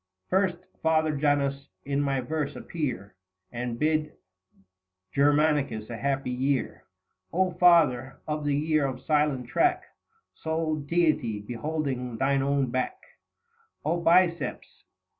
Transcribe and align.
First, 0.31 0.57
Father 0.81 1.15
Janus, 1.15 1.69
in 1.85 2.01
my 2.01 2.21
verse 2.21 2.55
appear 2.55 3.13
70 3.51 3.61
And 3.61 3.77
bid 3.79 4.13
Germanicus 5.13 5.91
a 5.91 5.97
happy 5.97 6.31
year. 6.31 6.85
O 7.31 7.51
Father, 7.51 8.19
of 8.27 8.43
the 8.43 8.55
year 8.55 8.87
of 8.87 9.01
silent 9.05 9.47
track, 9.47 9.83
Sole 10.33 10.77
Deity 10.77 11.39
beholding 11.39 12.17
thine 12.17 12.41
own 12.41 12.71
back; 12.71 12.99
O 13.85 13.97
Biceps 14.01 14.85